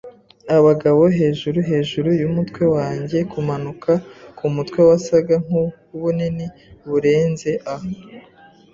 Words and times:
abagabo 0.57 1.03
hejuru, 1.17 1.57
hejuru 1.71 2.09
yumutwe 2.21 2.63
wanjye, 2.75 3.17
kumanika 3.31 3.91
kumutwe 4.37 4.79
wasaga 4.89 5.35
nkubunini 5.45 6.45
burenze 6.89 7.51
a 7.73 7.75